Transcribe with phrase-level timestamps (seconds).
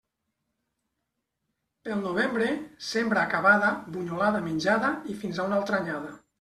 [1.89, 2.49] Pel novembre,
[2.87, 6.21] sembra acabada, bunyolada menjada i fins a una altra anyada.